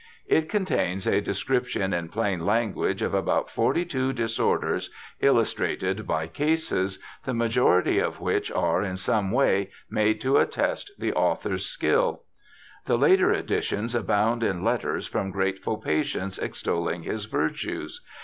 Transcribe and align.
It 0.25 0.49
contains 0.49 1.05
a 1.05 1.21
description 1.21 1.93
in 1.93 2.09
plain 2.09 2.43
language 2.43 3.03
of 3.03 3.13
about 3.13 3.51
forty 3.51 3.85
two 3.85 4.13
disorders, 4.13 4.89
illustrated 5.19 6.07
by 6.07 6.25
cases, 6.25 6.97
the 7.23 7.35
majority 7.35 7.99
of 7.99 8.19
which 8.19 8.51
are 8.51 8.81
in 8.81 8.97
some 8.97 9.29
way 9.29 9.69
made 9.91 10.19
to 10.21 10.37
attest 10.37 10.89
the 10.97 11.13
author's 11.13 11.67
skill. 11.67 12.23
The 12.87 12.97
later 12.97 13.31
editions 13.31 13.93
abound 13.93 14.41
in 14.41 14.63
letters 14.63 15.05
from 15.05 15.29
grateful 15.29 15.77
patients, 15.77 16.39
extolling 16.39 17.03
his 17.03 17.25
virtues. 17.25 18.01